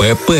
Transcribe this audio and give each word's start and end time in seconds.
ПП. 0.00 0.32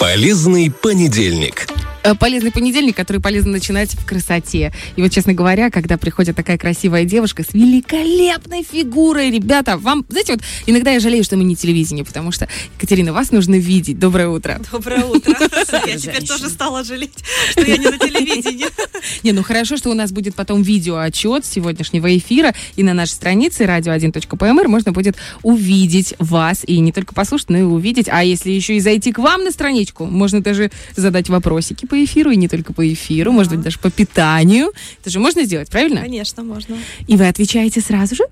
Полезный 0.00 0.68
понедельник. 0.68 1.65
Э, 2.06 2.14
полезный 2.14 2.52
понедельник, 2.52 2.94
который 2.94 3.20
полезно 3.20 3.50
начинать 3.50 3.94
в 3.94 4.06
красоте. 4.06 4.72
И 4.94 5.02
вот, 5.02 5.10
честно 5.10 5.34
говоря, 5.34 5.70
когда 5.70 5.96
приходит 5.96 6.36
такая 6.36 6.56
красивая 6.56 7.04
девушка 7.04 7.42
с 7.42 7.52
великолепной 7.52 8.62
фигурой, 8.62 9.32
ребята, 9.32 9.76
вам, 9.76 10.04
знаете, 10.08 10.34
вот 10.34 10.42
иногда 10.66 10.92
я 10.92 11.00
жалею, 11.00 11.24
что 11.24 11.36
мы 11.36 11.42
не 11.42 11.56
телевидение, 11.56 12.04
потому 12.04 12.30
что, 12.30 12.48
Екатерина, 12.76 13.12
вас 13.12 13.32
нужно 13.32 13.56
видеть. 13.56 13.98
Доброе 13.98 14.28
утро. 14.28 14.60
Доброе 14.70 15.04
утро. 15.04 15.34
Я 15.86 15.96
теперь 15.98 16.24
тоже 16.24 16.48
стала 16.48 16.84
жалеть, 16.84 17.12
что 17.50 17.62
я 17.62 17.76
не 17.76 17.86
на 17.86 17.98
телевидении. 17.98 18.66
Не, 19.22 19.32
ну 19.32 19.42
хорошо, 19.42 19.76
что 19.76 19.90
у 19.90 19.94
нас 19.94 20.10
будет 20.10 20.34
потом 20.34 20.62
видеоотчет 20.62 21.44
сегодняшнего 21.44 22.16
эфира, 22.16 22.54
и 22.76 22.82
на 22.82 22.94
нашей 22.94 23.12
странице 23.12 23.64
radio1.pmr 23.64 24.68
можно 24.68 24.92
будет 24.92 25.16
увидеть 25.42 26.14
вас, 26.18 26.62
и 26.66 26.78
не 26.78 26.92
только 26.92 27.14
послушать, 27.14 27.50
но 27.50 27.58
и 27.58 27.62
увидеть. 27.62 28.08
А 28.08 28.24
если 28.24 28.50
еще 28.50 28.76
и 28.76 28.80
зайти 28.80 29.12
к 29.12 29.18
вам 29.18 29.44
на 29.44 29.50
страничку, 29.50 30.06
можно 30.06 30.40
даже 30.40 30.70
задать 30.96 31.28
вопросики 31.28 31.86
по 31.86 31.95
эфиру, 32.04 32.30
и 32.30 32.36
не 32.36 32.48
только 32.48 32.72
по 32.72 32.86
эфиру, 32.92 33.32
может 33.32 33.52
быть, 33.52 33.62
даже 33.62 33.78
по 33.78 33.90
питанию. 33.90 34.72
Это 35.00 35.10
же 35.10 35.20
можно 35.20 35.44
сделать, 35.44 35.70
правильно? 35.70 36.00
Конечно, 36.00 36.42
можно. 36.42 36.76
И 37.06 37.16
вы 37.16 37.28
отвечаете 37.28 37.80
сразу 37.80 38.14
же? 38.14 38.24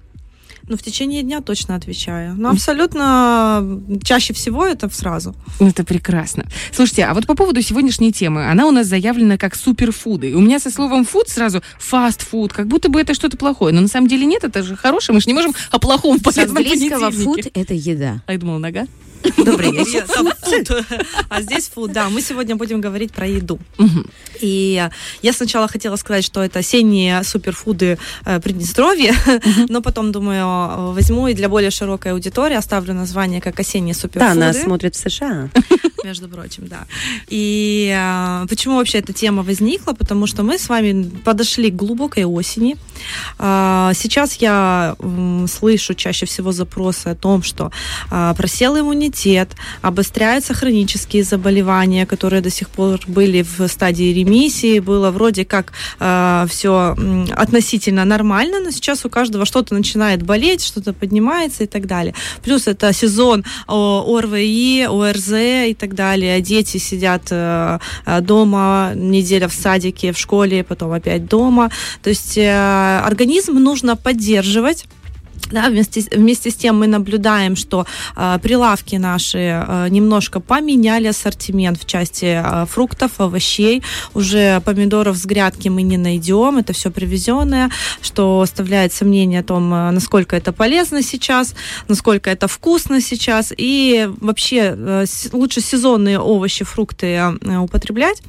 Ну, 0.66 0.78
в 0.78 0.82
течение 0.82 1.22
дня 1.22 1.42
точно 1.42 1.74
отвечаю. 1.74 2.34
Но 2.38 2.50
абсолютно 2.50 3.82
чаще 4.02 4.32
всего 4.32 4.64
это 4.64 4.88
сразу. 4.88 5.34
Ну, 5.60 5.68
Это 5.68 5.84
прекрасно. 5.84 6.46
Слушайте, 6.72 7.04
а 7.04 7.12
вот 7.12 7.26
по 7.26 7.34
поводу 7.34 7.60
сегодняшней 7.60 8.12
темы. 8.12 8.50
Она 8.50 8.66
у 8.66 8.70
нас 8.70 8.86
заявлена 8.86 9.36
как 9.36 9.56
суперфуды. 9.56 10.34
У 10.34 10.40
меня 10.40 10.58
со 10.58 10.70
словом 10.70 11.04
фуд 11.04 11.28
сразу 11.28 11.62
фастфуд, 11.78 12.52
как 12.54 12.66
будто 12.66 12.88
бы 12.88 12.98
это 12.98 13.12
что-то 13.12 13.36
плохое. 13.36 13.74
Но 13.74 13.82
на 13.82 13.88
самом 13.88 14.08
деле 14.08 14.24
нет, 14.24 14.44
это 14.44 14.62
же 14.62 14.74
хорошее. 14.74 15.14
Мы 15.14 15.20
же 15.20 15.26
не 15.26 15.34
можем 15.34 15.52
о 15.70 15.78
плохом 15.78 16.18
в 16.18 16.32
С 16.32 16.38
английского 16.38 17.10
food– 17.10 17.50
это 17.54 17.74
еда. 17.74 18.22
А 18.26 18.32
я 18.32 18.38
думала, 18.38 18.58
нога. 18.58 18.86
Добрый 19.36 19.72
вечер. 19.72 20.06
А 21.28 21.42
здесь 21.42 21.68
фуд, 21.68 21.92
да. 21.92 22.08
Мы 22.08 22.20
сегодня 22.20 22.56
будем 22.56 22.80
говорить 22.80 23.12
про 23.12 23.26
еду. 23.26 23.58
И 24.40 24.88
я 25.22 25.32
сначала 25.32 25.68
хотела 25.68 25.96
сказать, 25.96 26.24
что 26.24 26.42
это 26.42 26.58
осенние 26.58 27.22
суперфуды 27.22 27.98
э, 28.24 28.40
Приднестровья, 28.40 29.14
но 29.68 29.80
потом, 29.80 30.12
думаю, 30.12 30.44
э, 30.44 30.92
возьму 30.92 31.28
и 31.28 31.34
для 31.34 31.48
более 31.48 31.70
широкой 31.70 32.12
аудитории 32.12 32.56
оставлю 32.56 32.94
название 32.94 33.40
как 33.40 33.58
осенние 33.60 33.94
Да, 33.94 34.00
суперфуды. 34.00 34.40
нас 34.40 34.62
смотрят 34.62 34.94
в 34.94 34.98
США. 34.98 35.50
между 36.04 36.28
прочим, 36.28 36.66
да. 36.68 36.86
И 37.28 37.92
а, 37.96 38.46
почему 38.46 38.76
вообще 38.76 38.98
эта 38.98 39.12
тема 39.12 39.42
возникла? 39.42 39.92
Потому 39.92 40.26
что 40.26 40.42
мы 40.42 40.58
с 40.58 40.68
вами 40.68 41.10
подошли 41.24 41.70
к 41.70 41.76
глубокой 41.76 42.24
осени. 42.24 42.76
А, 43.38 43.92
сейчас 43.94 44.34
я 44.34 44.96
слышу 45.48 45.94
чаще 45.94 46.26
всего 46.26 46.52
запросы 46.52 47.08
о 47.08 47.14
том, 47.14 47.42
что 47.42 47.70
а, 48.10 48.34
просел 48.34 48.78
иммунитет, 48.78 49.50
обостряются 49.82 50.54
хронические 50.54 51.24
заболевания, 51.24 52.06
которые 52.06 52.42
до 52.42 52.50
сих 52.50 52.68
пор 52.68 53.00
были 53.06 53.42
в 53.42 53.68
стадии 53.68 54.12
ремиссии, 54.12 54.78
было 54.78 55.10
вроде 55.10 55.44
как 55.44 55.72
все 56.48 56.96
относительно 57.36 58.04
нормально, 58.04 58.60
но 58.60 58.70
сейчас 58.70 59.04
у 59.04 59.10
каждого 59.10 59.44
что-то 59.44 59.74
начинает 59.74 60.22
болеть, 60.22 60.64
что-то 60.64 60.92
поднимается 60.92 61.64
и 61.64 61.66
так 61.66 61.86
далее. 61.86 62.14
Плюс 62.42 62.66
это 62.66 62.92
сезон 62.92 63.44
ОРВИ, 63.66 64.86
ОРЗ 64.88 65.32
и 65.68 65.76
так 65.78 65.94
далее. 65.94 66.40
Дети 66.40 66.78
сидят 66.78 67.28
э, 67.30 67.78
э, 68.06 68.20
дома, 68.20 68.92
неделя 68.94 69.48
в 69.48 69.52
садике, 69.52 70.12
в 70.12 70.18
школе, 70.18 70.64
потом 70.64 70.92
опять 70.92 71.26
дома. 71.26 71.70
То 72.02 72.10
есть 72.10 72.36
э, 72.36 72.93
организм 73.02 73.54
нужно 73.54 73.96
поддерживать. 73.96 74.86
Да, 75.50 75.68
вместе, 75.68 76.02
вместе 76.10 76.50
с 76.50 76.54
тем 76.54 76.78
мы 76.78 76.86
наблюдаем, 76.86 77.54
что 77.56 77.86
э, 78.16 78.38
прилавки 78.42 78.96
наши 78.96 79.38
э, 79.38 79.88
немножко 79.90 80.40
поменяли 80.40 81.08
ассортимент 81.08 81.80
в 81.80 81.86
части 81.86 82.42
э, 82.42 82.66
фруктов, 82.66 83.20
овощей. 83.20 83.82
Уже 84.14 84.60
помидоров 84.60 85.16
с 85.16 85.26
грядки 85.26 85.68
мы 85.68 85.82
не 85.82 85.98
найдем, 85.98 86.58
это 86.58 86.72
все 86.72 86.90
привезенное, 86.90 87.70
что 88.00 88.40
оставляет 88.40 88.92
сомнение 88.92 89.40
о 89.40 89.42
том, 89.42 89.68
насколько 89.70 90.34
это 90.34 90.52
полезно 90.52 91.02
сейчас, 91.02 91.54
насколько 91.88 92.30
это 92.30 92.48
вкусно 92.48 93.00
сейчас. 93.00 93.52
И 93.56 94.08
вообще 94.20 94.74
э, 94.76 95.04
лучше 95.32 95.60
сезонные 95.60 96.18
овощи, 96.18 96.64
фрукты 96.64 97.06
э, 97.06 97.58
употреблять. 97.58 98.22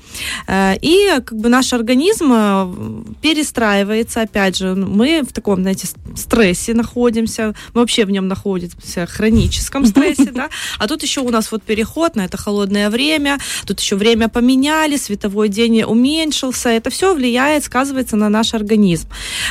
Э, 0.47 0.75
И 0.81 1.11
как 1.25 1.37
бы 1.37 1.49
наш 1.49 1.73
организм 1.73 2.31
э, 2.33 2.73
перестраивается, 3.21 4.21
опять 4.21 4.57
же, 4.57 4.75
мы 4.75 5.23
в 5.23 5.33
таком, 5.33 5.61
знаете, 5.61 5.87
стрессе 6.15 6.73
находимся, 6.73 7.04
мы 7.13 7.53
вообще 7.73 8.05
в 8.05 8.11
нем 8.11 8.27
находимся 8.27 9.05
в 9.05 9.11
хроническом 9.11 9.85
стрессе, 9.85 10.31
да, 10.31 10.49
а 10.79 10.87
тут 10.87 11.03
еще 11.03 11.21
у 11.21 11.29
нас 11.29 11.51
вот 11.51 11.63
переход 11.63 12.15
на 12.15 12.25
это 12.25 12.37
холодное 12.37 12.89
время, 12.89 13.37
тут 13.65 13.79
еще 13.79 13.95
время 13.95 14.27
поменяли, 14.29 14.97
световой 14.97 15.49
день 15.49 15.83
уменьшился, 15.83 16.69
это 16.69 16.89
все 16.89 17.13
влияет, 17.13 17.63
сказывается 17.63 18.15
на 18.15 18.29
наш 18.29 18.53
организм. 18.53 19.07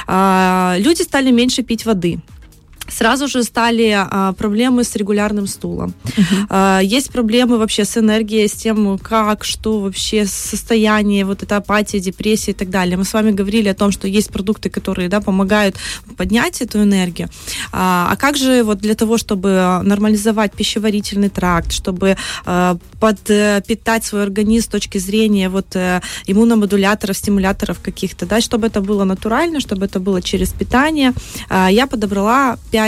А, 0.06 0.76
Люди 0.78 1.02
стали 1.02 1.30
меньше 1.30 1.62
пить 1.62 1.86
воды. 1.86 2.20
Сразу 2.96 3.28
же 3.28 3.42
стали 3.42 3.96
а, 3.96 4.32
проблемы 4.32 4.84
с 4.84 4.96
регулярным 4.96 5.46
стулом. 5.46 5.94
А, 6.48 6.80
есть 6.82 7.10
проблемы 7.10 7.58
вообще 7.58 7.84
с 7.84 7.96
энергией, 7.96 8.48
с 8.48 8.52
тем, 8.52 8.98
как, 8.98 9.44
что 9.44 9.80
вообще 9.80 10.26
состояние, 10.26 11.24
вот 11.24 11.42
эта 11.42 11.56
апатия, 11.56 12.00
депрессия 12.00 12.52
и 12.52 12.54
так 12.54 12.70
далее. 12.70 12.96
Мы 12.96 13.04
с 13.04 13.12
вами 13.12 13.32
говорили 13.32 13.68
о 13.68 13.74
том, 13.74 13.90
что 13.90 14.06
есть 14.06 14.30
продукты, 14.30 14.70
которые 14.70 15.08
да, 15.08 15.20
помогают 15.20 15.76
поднять 16.16 16.62
эту 16.62 16.82
энергию. 16.82 17.28
А, 17.72 18.08
а 18.12 18.16
как 18.16 18.36
же 18.36 18.62
вот 18.62 18.78
для 18.78 18.94
того, 18.94 19.18
чтобы 19.18 19.80
нормализовать 19.82 20.52
пищеварительный 20.52 21.30
тракт, 21.30 21.72
чтобы 21.72 22.16
а, 22.44 22.76
подпитать 23.00 24.04
свой 24.04 24.22
организм 24.22 24.66
с 24.66 24.68
точки 24.68 24.98
зрения 24.98 25.48
вот 25.48 25.76
э, 25.76 26.00
иммуномодуляторов, 26.26 27.16
стимуляторов 27.16 27.80
каких-то, 27.80 28.26
да, 28.26 28.40
чтобы 28.40 28.68
это 28.68 28.80
было 28.80 29.04
натурально, 29.04 29.60
чтобы 29.60 29.86
это 29.86 30.00
было 30.00 30.22
через 30.22 30.52
питание, 30.52 31.12
а, 31.48 31.70
я 31.70 31.86
подобрала 31.86 32.56
5 32.70 32.83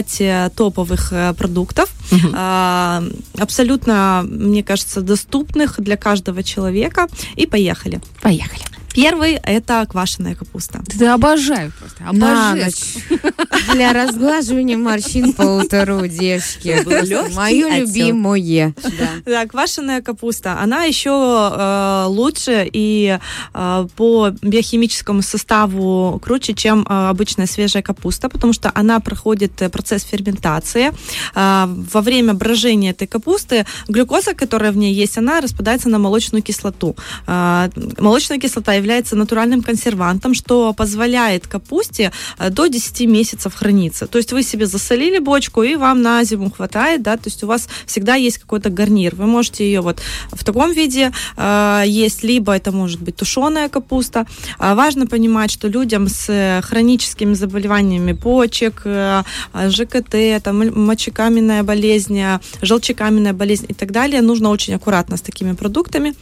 топовых 0.55 1.13
э, 1.13 1.35
продуктов, 1.35 1.91
а, 2.35 3.03
абсолютно, 3.39 4.25
мне 4.29 4.63
кажется, 4.63 5.01
доступных 5.01 5.81
для 5.81 5.97
каждого 5.97 6.43
человека. 6.43 7.09
И 7.37 7.47
поехали. 7.47 8.01
Поехали. 8.23 8.63
Первый– 8.97 9.33
это 9.43 9.85
квашеная 9.85 10.35
капуста. 10.35 10.81
Да 10.99 11.13
обожаю 11.13 11.71
просто. 11.79 12.03
Обожаю. 12.09 12.65
ночь. 12.65 13.21
Для 13.75 13.93
разглаживания 13.93 14.79
морщин 14.79 15.35
по 15.35 15.43
утру. 15.43 16.01
Лёгкий 16.01 17.35
Мое 17.35 17.81
любимое. 17.81 18.75
Да. 18.83 19.09
Да, 19.27 19.47
квашеная 19.47 20.01
капуста, 20.01 20.59
она 20.59 20.85
еще 20.85 21.11
э, 21.11 22.05
лучше 22.09 22.67
и 22.73 23.19
э, 23.53 23.87
по 23.97 24.31
биохимическому 24.31 25.21
составу 25.21 26.19
круче, 26.25 26.55
чем 26.55 26.87
э, 26.89 27.09
обычная 27.11 27.47
свежая 27.47 27.83
капуста, 27.83 28.31
потому 28.31 28.55
что 28.55 28.73
она 28.75 29.01
проходит 29.01 29.53
процесс 29.73 30.05
ферментации. 30.05 30.91
Э, 31.35 31.67
во 31.67 32.01
время 32.01 32.33
брожения 32.33 32.93
этой 32.93 33.07
капусты 33.07 33.67
глюкоза, 33.89 34.33
которая 34.33 34.73
в 34.73 34.79
ней 34.79 34.95
есть, 34.95 35.19
она 35.19 35.43
распадается 35.43 35.91
на 35.91 35.99
молочную 35.99 36.43
кислоту. 36.43 36.97
Э, 37.27 37.69
молочная 37.99 38.39
кислота 38.39 38.73
является 38.73 38.86
натуральным 39.17 39.63
консервантом, 39.63 40.35
что 40.35 40.73
позволяет 40.73 41.47
капусте 41.47 42.13
э, 42.39 42.51
до 42.51 42.67
10 42.67 43.01
месяцев 43.09 43.55
храниться. 43.55 44.07
То 44.07 44.19
есть 44.19 44.33
вы 44.33 44.43
себе 44.43 44.67
засолили 44.67 45.19
бочку, 45.19 45.63
и 45.63 45.77
вам 45.77 46.03
на 46.03 46.25
зиму 46.25 46.51
хватает, 46.51 47.03
да, 47.03 47.17
то 47.17 47.27
есть 47.27 47.43
у 47.45 47.47
вас 47.47 47.69
всегда 47.87 48.15
есть 48.15 48.39
какой-то 48.39 48.71
гарнир. 48.71 49.15
Вы 49.15 49.27
можете 49.27 49.65
ее 49.65 49.81
вот 49.81 50.01
в 50.33 50.45
таком 50.45 50.73
виде 50.73 51.13
э, 51.37 51.83
есть, 51.87 52.23
либо 52.23 52.53
это 52.53 52.73
может 52.73 53.01
быть 53.01 53.17
тушеная 53.17 53.69
капуста. 53.69 54.27
А 54.59 54.75
важно 54.75 55.07
понимать, 55.07 55.51
что 55.51 55.69
людям 55.69 56.09
с 56.09 56.27
э, 56.29 56.61
хроническими 56.63 57.35
заболеваниями 57.35 58.13
почек, 58.13 58.83
э, 58.85 59.23
ЖКТ, 59.69 60.43
там, 60.43 60.87
мочекаменная 60.87 61.63
болезнь, 61.63 62.19
э, 62.19 62.41
желчекаменная 62.63 63.33
болезнь 63.33 63.67
и 63.69 63.75
так 63.75 63.91
далее, 63.93 64.23
нужно 64.23 64.51
очень 64.51 64.75
аккуратно 64.75 65.17
с 65.17 65.21
такими 65.21 65.53
продуктами. 65.53 66.15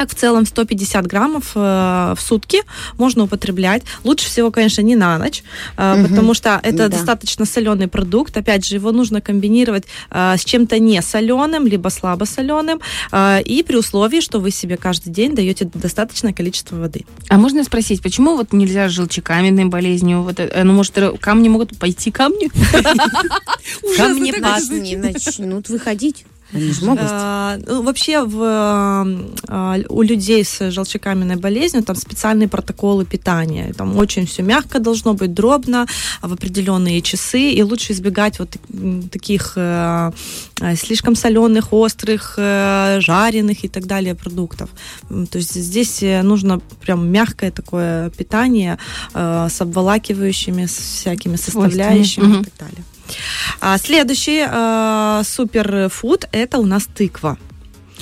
Так, 0.00 0.08
в 0.08 0.14
целом 0.14 0.46
150 0.46 1.06
граммов 1.06 1.52
э, 1.54 2.14
в 2.16 2.18
сутки 2.22 2.62
можно 2.96 3.24
употреблять. 3.24 3.82
Лучше 4.02 4.24
всего, 4.28 4.50
конечно, 4.50 4.80
не 4.80 4.96
на 4.96 5.18
ночь, 5.18 5.42
э, 5.76 5.94
Мгм. 5.94 6.08
потому 6.08 6.32
что 6.32 6.58
это 6.62 6.76
Да. 6.78 6.88
достаточно 6.88 7.44
соленый 7.44 7.86
продукт. 7.86 8.34
Опять 8.34 8.64
же, 8.64 8.76
его 8.76 8.92
нужно 8.92 9.20
комбинировать 9.20 9.84
э, 10.10 10.36
с 10.38 10.44
чем-то 10.46 10.78
не 10.78 11.02
соленым, 11.02 11.66
либо 11.66 11.90
слабо 11.90 12.24
соленым, 12.24 12.80
э, 13.12 13.42
и 13.42 13.62
при 13.62 13.76
условии, 13.76 14.22
что 14.22 14.40
вы 14.40 14.50
себе 14.50 14.78
каждый 14.78 15.10
день 15.12 15.34
даете 15.34 15.66
достаточное 15.66 16.32
количество 16.32 16.76
воды. 16.76 17.04
А 17.28 17.36
можно 17.36 17.62
спросить, 17.62 18.00
почему 18.02 18.38
вот 18.38 18.54
нельзя 18.54 18.88
с 18.88 18.92
желчекаменной 18.92 19.66
болезнью? 19.66 20.22
Вот, 20.22 20.40
ну, 20.64 20.72
может, 20.72 20.96
камни 21.20 21.50
могут 21.50 21.78
пойти 21.78 22.10
камни? 22.20 22.48
Звучит. 23.82 24.82
не 24.82 24.96
начнут 24.96 25.68
выходить. 25.68 26.24
Они 26.52 26.72
же 26.72 26.84
могут. 26.84 27.04
А, 27.08 27.58
ну, 27.66 27.82
вообще 27.82 28.24
в, 28.24 28.38
а, 29.48 29.78
у 29.88 30.02
людей 30.02 30.44
с 30.44 30.70
желчекаменной 30.70 31.36
болезнью 31.36 31.82
там 31.84 31.96
специальные 31.96 32.48
протоколы 32.48 33.04
питания. 33.04 33.72
Там 33.76 33.96
очень 33.96 34.26
все 34.26 34.42
мягко 34.42 34.78
должно 34.78 35.14
быть, 35.14 35.34
дробно, 35.34 35.86
в 36.22 36.32
определенные 36.32 37.02
часы. 37.02 37.50
И 37.50 37.62
лучше 37.62 37.92
избегать 37.92 38.38
вот 38.38 38.56
таких 39.10 39.52
э, 39.56 40.12
э, 40.60 40.76
слишком 40.76 41.14
соленых, 41.14 41.72
острых, 41.72 42.34
э, 42.36 42.98
жареных 43.00 43.64
и 43.64 43.68
так 43.68 43.86
далее 43.86 44.14
продуктов. 44.14 44.70
То 45.08 45.38
есть 45.38 45.54
здесь 45.54 46.02
э, 46.02 46.22
нужно 46.22 46.60
прям 46.82 47.08
мягкое 47.08 47.50
такое 47.50 48.10
питание 48.10 48.78
э, 49.14 49.48
с 49.50 49.60
обволакивающими, 49.60 50.66
с 50.66 50.76
всякими 50.76 51.36
составляющими 51.36 52.40
и 52.40 52.44
так 52.44 52.54
далее. 52.58 52.84
А 53.60 53.78
следующий 53.78 54.46
э, 54.48 55.22
суперфуд 55.24 56.26
это 56.32 56.58
у 56.58 56.66
нас 56.66 56.86
тыква. 56.86 57.38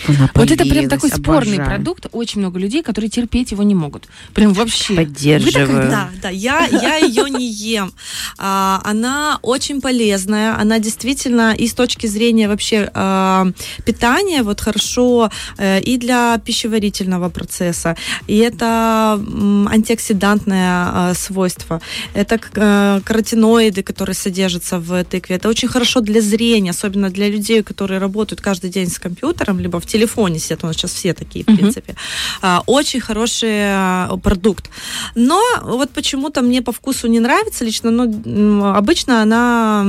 Она 0.06 0.30
Вот 0.34 0.50
это 0.50 0.64
прям 0.64 0.88
такой 0.88 1.10
спорный 1.10 1.56
обожаю. 1.56 1.76
продукт. 1.76 2.06
Очень 2.12 2.40
много 2.40 2.58
людей, 2.58 2.82
которые 2.82 3.10
терпеть 3.10 3.50
его 3.52 3.62
не 3.62 3.74
могут. 3.74 4.08
Прям 4.34 4.52
вообще. 4.52 4.94
Поддерживаю. 4.94 5.90
Да, 5.90 6.10
да, 6.22 6.28
я, 6.28 6.66
я 6.66 6.96
ее 6.96 7.28
не 7.30 7.46
ем. 7.50 7.92
А, 8.38 8.80
она 8.84 9.38
очень 9.42 9.80
полезная, 9.80 10.56
она 10.60 10.78
действительно 10.78 11.54
и 11.54 11.66
с 11.66 11.74
точки 11.74 12.06
зрения 12.06 12.48
вообще 12.48 12.90
а, 12.94 13.46
питания 13.84 14.42
вот 14.42 14.60
хорошо 14.60 15.30
э, 15.56 15.80
и 15.80 15.96
для 15.98 16.38
пищеварительного 16.38 17.28
процесса, 17.30 17.96
и 18.26 18.36
это 18.38 19.18
м, 19.18 19.68
антиоксидантное 19.68 20.68
а, 20.70 21.14
свойство, 21.14 21.80
это 22.14 22.38
к- 22.38 22.50
э, 22.54 23.00
каротиноиды, 23.04 23.82
которые 23.82 24.14
содержатся 24.14 24.78
в 24.78 25.04
тыкве, 25.04 25.36
это 25.36 25.48
очень 25.48 25.68
хорошо 25.68 26.00
для 26.00 26.20
зрения, 26.20 26.70
особенно 26.70 27.10
для 27.10 27.28
людей, 27.28 27.62
которые 27.62 27.98
работают 28.00 28.40
каждый 28.40 28.70
день 28.70 28.88
с 28.88 28.98
компьютером, 28.98 29.58
либо 29.60 29.80
в 29.80 29.86
телефоне 29.88 30.38
сидят, 30.38 30.64
у 30.64 30.66
нас 30.66 30.76
сейчас 30.76 30.92
все 30.92 31.12
такие, 31.14 31.44
в 31.44 31.48
Мгм. 31.48 31.56
принципе. 31.58 31.94
А, 32.42 32.62
Очень 32.66 33.00
хороший 33.00 33.50
а, 33.52 34.16
продукт. 34.22 34.70
Но 35.14 35.40
вот 35.62 35.90
почему-то 35.90 36.42
мне 36.42 36.62
по 36.62 36.72
вкусу 36.72 37.08
не 37.08 37.20
нравится 37.20 37.64
лично, 37.64 37.90
но 37.90 38.74
обычно 38.76 39.22
она 39.22 39.84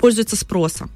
пользуется 0.00 0.36
спросом. 0.36 0.90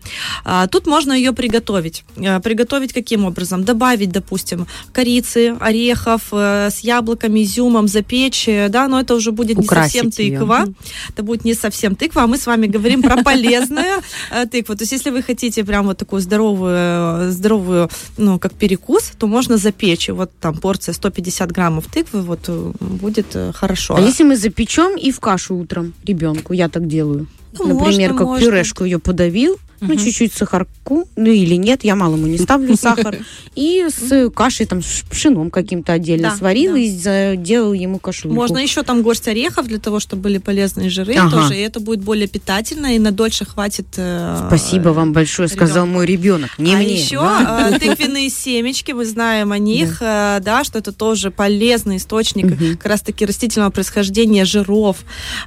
А, 0.45 0.67
Тут 0.67 0.87
можно 0.87 1.13
ее 1.13 1.33
приготовить. 1.33 2.05
А, 2.19 2.41
Приготовить 2.41 2.93
каким 2.93 3.25
образом? 3.25 3.65
Добавить, 3.65 4.11
допустим, 4.13 4.67
корицы, 4.93 5.57
орехов 5.61 6.23
э, 6.33 6.69
с 6.71 6.81
яблоками, 6.81 7.43
изюмом, 7.45 7.89
запечь, 7.89 8.49
э, 8.49 8.69
да, 8.69 8.89
но 8.89 9.01
это 9.01 9.15
уже 9.15 9.31
будет 9.33 9.59
не 9.59 9.65
Украсить 9.65 10.03
совсем 10.03 10.27
её. 10.27 10.39
тыква. 10.41 10.65
Это 11.09 11.23
будет 11.23 11.45
не 11.45 11.55
совсем 11.55 11.95
тыква, 11.95 12.23
а 12.23 12.27
мы 12.27 12.37
с 12.37 12.47
вами 12.47 12.67
говорим 12.67 13.03
про 13.03 13.23
полезную 13.23 14.03
э, 14.31 14.47
тыкву. 14.47 14.75
То 14.77 14.83
есть 14.83 14.93
если 14.93 15.11
вы 15.11 15.23
хотите 15.23 15.65
прям 15.65 15.87
вот 15.87 15.99
такую 15.99 16.21
здоровую, 16.21 17.31
здоровую, 17.33 17.89
ну, 18.19 18.32
как 18.39 18.53
перекус, 18.53 19.13
то 19.19 19.27
можно 19.27 19.57
запечь. 19.57 20.09
И 20.09 20.13
вот 20.13 20.31
там 20.41 20.57
порция 20.57 20.93
150 20.93 21.53
граммов 21.53 21.87
тыквы 21.87 22.23
вот 22.23 22.41
э, 22.49 22.73
будет 22.81 23.35
э, 23.35 23.53
хорошо. 23.53 23.95
А 23.97 24.01
если 24.01 24.25
мы 24.25 24.37
запечем 24.37 24.97
и 24.97 25.11
в 25.11 25.21
кашу 25.21 25.57
утром 25.57 25.95
ребенку, 26.05 26.53
я 26.53 26.69
так 26.69 26.87
делаю. 26.87 27.27
Ну, 27.59 27.67
Например, 27.67 28.11
можно, 28.11 28.19
как 28.19 28.27
можно. 28.27 28.47
пюрешку 28.47 28.85
ее 28.85 28.99
подавил, 28.99 29.59
ну, 29.83 29.97
чуть-чуть 29.97 30.33
сахарку, 30.33 31.09
ну 31.17 31.27
или 31.31 31.57
нет, 31.57 31.85
я 31.85 31.95
малому 31.97 32.27
не 32.27 32.39
ставлю 32.39 32.77
сахар. 32.81 33.19
И 33.55 33.87
с 33.91 34.31
кашей, 34.31 34.67
там, 34.67 34.83
с 34.83 35.03
пшеном 35.11 35.51
каким-то 35.51 35.93
отдельно 35.93 36.31
Да, 36.31 36.37
сварил 36.37 36.73
да. 36.73 36.79
и 36.79 36.87
сделал 36.89 37.73
ему 37.73 37.99
кашу. 37.99 38.29
Можно 38.31 38.59
еще 38.59 38.83
там 38.83 39.03
горсть 39.03 39.29
орехов 39.29 39.67
для 39.67 39.79
того, 39.79 40.01
чтобы 40.01 40.23
были 40.23 40.39
полезные 40.39 40.89
жиры 40.91 41.15
Ага. 41.17 41.31
тоже, 41.31 41.57
и 41.57 41.61
это 41.61 41.81
будет 41.81 42.01
более 42.01 42.29
питательно, 42.29 42.95
и 42.95 42.99
на 42.99 43.11
дольше 43.13 43.45
хватит. 43.45 43.87
э, 43.97 44.45
Спасибо 44.47 44.91
вам 44.91 45.13
большое, 45.13 45.49
сказал 45.49 45.87
мой 45.87 46.07
ребенок. 46.07 46.51
Не 46.59 46.75
а 46.75 46.79
мне. 46.79 46.95
еще 46.95 47.21
э, 47.21 47.79
тыквенные 47.79 48.31
семечки, 48.31 48.93
мы 48.93 49.05
знаем 49.05 49.53
о 49.53 49.59
них, 49.59 49.99
э, 50.01 50.41
да, 50.43 50.65
что 50.65 50.79
это 50.79 50.93
тоже 50.93 51.31
полезный 51.31 51.97
источник 51.97 52.57
как 52.79 52.87
раз-таки 52.87 53.27
растительного 53.27 53.71
происхождения 53.71 54.45
жиров. 54.45 54.99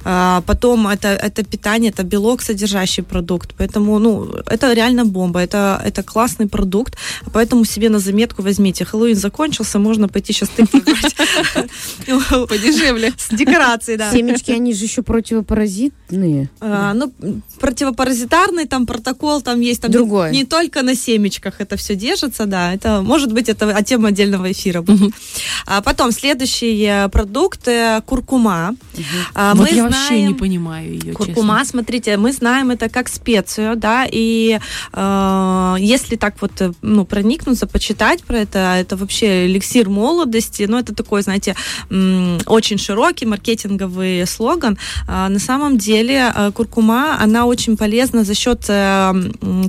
А, 0.04 0.42
Потом 0.46 0.86
это, 0.88 1.08
это 1.08 1.42
питание, 1.44 1.90
это 1.90 2.02
белок 2.02 2.42
содержащий 2.42 3.02
продукт. 3.02 3.54
Поэтому, 3.58 3.98
ну, 3.98 4.25
это 4.46 4.72
реально 4.72 5.04
бомба, 5.04 5.40
это, 5.40 5.80
это 5.84 6.02
классный 6.02 6.48
продукт. 6.48 6.96
Поэтому 7.32 7.64
себе 7.64 7.88
на 7.88 7.98
заметку 7.98 8.42
возьмите. 8.42 8.84
Хэллоуин 8.84 9.16
закончился, 9.16 9.78
можно 9.78 10.08
пойти 10.08 10.32
сейчас 10.32 10.50
брать. 10.56 11.16
Подешевле. 12.48 13.12
С 13.16 13.34
декорацией, 13.34 13.98
да. 13.98 14.10
Семечки, 14.10 14.50
они 14.50 14.74
же 14.74 14.84
еще 14.84 15.02
противопаразитные. 15.02 16.50
А, 16.60 16.94
ну, 16.94 17.12
противопаразитарный 17.60 18.66
там 18.66 18.86
протокол, 18.86 19.40
там 19.42 19.60
есть 19.60 19.82
там 19.82 19.90
Другое. 19.90 20.30
Не, 20.30 20.44
только 20.44 20.82
на 20.82 20.94
семечках 20.94 21.60
это 21.60 21.76
все 21.76 21.94
держится, 21.94 22.46
да. 22.46 22.72
Это 22.72 23.02
может 23.02 23.32
быть 23.32 23.48
это 23.48 23.74
а, 23.74 23.82
тема 23.82 24.08
отдельного 24.08 24.50
эфира 24.50 24.82
будет. 24.82 25.14
А 25.66 25.82
потом 25.82 26.12
следующий 26.12 27.08
продукт 27.10 27.68
куркума. 28.06 28.74
А, 29.34 29.54
Вот 29.54 29.70
мы 29.70 29.76
я 29.76 29.84
вообще 29.84 30.22
не 30.22 30.34
понимаю 30.34 30.92
ее, 30.92 31.12
Куркума, 31.12 31.64
смотрите, 31.64 32.16
мы 32.16 32.32
знаем 32.32 32.70
это 32.70 32.88
как 32.88 33.08
специю, 33.08 33.76
да, 33.76 34.06
и 34.16 34.58
э, 34.92 35.76
если 35.78 36.16
так 36.16 36.40
вот, 36.40 36.52
э, 36.60 36.72
ну, 36.80 37.04
проникнуться, 37.04 37.66
почитать 37.66 38.24
про 38.24 38.38
это, 38.38 38.58
это 38.58 38.96
вообще 38.96 39.46
эликсир 39.46 39.90
молодости, 39.90 40.62
ну, 40.68 40.78
это 40.78 40.94
такой, 40.94 41.20
знаете, 41.22 41.54
очень 42.46 42.78
широкий 42.78 43.26
маркетинговый 43.26 44.26
слоган. 44.26 44.78
А, 45.06 45.28
на 45.28 45.38
самом 45.38 45.76
деле 45.76 46.32
э, 46.34 46.50
куркума, 46.52 47.18
она 47.20 47.44
очень 47.44 47.76
полезна 47.76 48.24
за 48.24 48.34
счет 48.34 48.64
э, 48.68 49.12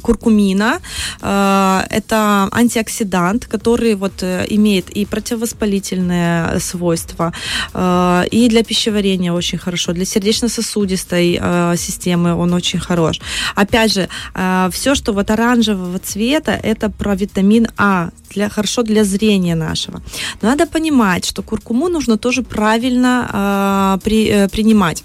куркумина. 0.01 0.79
Это 1.19 2.49
антиоксидант, 2.51 3.45
который 3.47 3.95
вот 3.95 4.23
имеет 4.23 4.89
и 4.89 5.05
противовоспалительные 5.05 6.59
свойства, 6.59 7.33
и 8.31 8.47
для 8.49 8.63
пищеварения 8.63 9.33
очень 9.33 9.57
хорошо, 9.57 9.93
для 9.93 10.05
сердечно-сосудистой 10.05 11.39
системы 11.77 12.35
он 12.35 12.53
очень 12.53 12.79
хорош. 12.79 13.19
Опять 13.55 13.93
же, 13.93 14.07
все, 14.71 14.95
что 14.95 15.13
вот 15.13 15.31
оранжевого 15.31 15.99
цвета, 15.99 16.51
это 16.51 16.89
про 16.89 17.15
витамин 17.15 17.67
А, 17.77 18.09
для, 18.29 18.49
хорошо 18.49 18.83
для 18.83 19.03
зрения 19.03 19.55
нашего. 19.55 20.01
Но 20.41 20.49
надо 20.49 20.65
понимать, 20.65 21.25
что 21.25 21.41
куркуму 21.41 21.89
нужно 21.89 22.17
тоже 22.17 22.43
правильно 22.43 23.97
э, 23.97 24.03
при, 24.03 24.27
э, 24.27 24.47
принимать. 24.49 25.03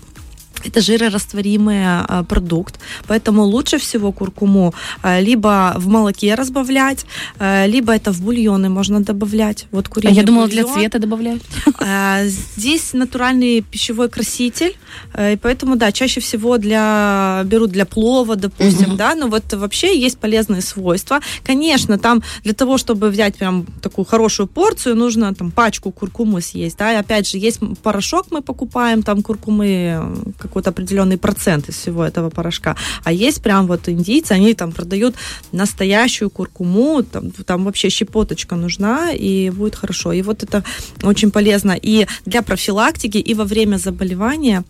Это 0.64 0.80
жирорастворимый 0.80 1.78
э, 2.08 2.24
продукт, 2.28 2.78
поэтому 3.06 3.42
лучше 3.42 3.78
всего 3.78 4.12
куркуму 4.12 4.74
э, 5.02 5.20
либо 5.20 5.74
в 5.76 5.88
молоке 5.88 6.34
разбавлять, 6.34 7.06
э, 7.38 7.66
либо 7.66 7.92
это 7.94 8.12
в 8.12 8.20
бульоны 8.22 8.68
можно 8.68 9.00
добавлять. 9.02 9.66
Вот 9.70 9.86
А 9.88 9.90
куриный 9.90 10.14
я 10.14 10.22
думала, 10.22 10.48
для 10.48 10.62
бульон. 10.62 10.78
цвета 10.78 10.98
добавляют. 10.98 11.42
А, 11.80 12.22
Здесь 12.56 12.92
натуральный 12.92 13.60
пищевой 13.62 14.08
краситель, 14.08 14.76
и 15.18 15.38
поэтому, 15.42 15.76
да, 15.76 15.92
чаще 15.92 16.20
всего 16.20 16.58
для 16.58 17.42
берут 17.44 17.70
для 17.70 17.84
плова, 17.86 18.36
допустим, 18.36 18.88
Мгм. 18.90 18.96
да, 18.96 19.14
но 19.14 19.28
вот 19.28 19.52
вообще 19.52 19.98
есть 19.98 20.18
полезные 20.18 20.62
свойства. 20.62 21.20
Конечно, 21.44 21.98
там 21.98 22.22
для 22.44 22.52
того, 22.54 22.78
чтобы 22.78 23.08
взять 23.10 23.36
прям 23.36 23.66
такую 23.82 24.04
хорошую 24.04 24.46
порцию, 24.46 24.96
нужно 24.96 25.34
там 25.34 25.50
пачку 25.50 25.90
куркумы 25.90 26.40
съесть, 26.40 26.76
да, 26.78 26.92
и 26.92 26.96
опять 26.96 27.28
же, 27.28 27.38
есть 27.38 27.60
порошок 27.82 28.26
мы 28.30 28.42
покупаем, 28.42 29.02
там 29.02 29.22
куркумы 29.22 29.66
э, 29.66 30.14
какой-то 30.52 30.70
определенный 30.70 31.16
процент 31.16 31.70
из 31.70 31.76
всего 31.76 32.04
этого 32.04 32.28
порошка, 32.28 32.76
а 33.04 33.12
есть 33.12 33.42
прям 33.42 33.66
вот 33.66 33.88
индийцы, 33.88 34.32
они 34.32 34.52
там 34.52 34.72
продают 34.72 35.14
настоящую 35.52 36.28
куркуму, 36.28 37.02
там, 37.02 37.30
там 37.30 37.64
вообще 37.64 37.88
щепоточка 37.88 38.54
нужна, 38.54 39.12
и 39.12 39.48
будет 39.48 39.76
хорошо. 39.76 40.12
И 40.12 40.20
вот 40.20 40.42
это 40.42 40.62
очень 41.02 41.30
полезно 41.30 41.72
и 41.72 42.06
для 42.26 42.42
профилактики, 42.42 43.16
и 43.16 43.34
во 43.34 43.44
время 43.44 43.78
заболевания 43.78 44.64